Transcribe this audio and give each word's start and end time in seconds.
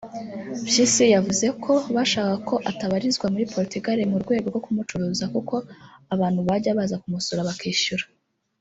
Mpyisi 0.63 1.03
yavuze 1.15 1.47
ko 1.63 1.73
bashakaga 1.95 2.35
ko 2.49 2.55
atabarizwa 2.69 3.25
muri 3.33 3.49
Portugal 3.53 3.97
mu 4.11 4.17
rwego 4.23 4.45
rwo 4.51 4.61
kumucuruza 4.65 5.25
kuko 5.33 5.55
abantu 6.13 6.39
bajya 6.47 6.77
baza 6.77 7.01
kumusura 7.03 7.49
bakishyura 7.49 8.05